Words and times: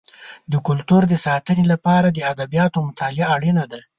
د 0.51 0.53
کلتور 0.67 1.01
د 1.07 1.13
ساتنې 1.25 1.65
لپاره 1.73 2.07
د 2.11 2.17
ادبیاتو 2.31 2.79
مطالعه 2.87 3.25
اړینه 3.35 3.63
ده. 3.71 3.79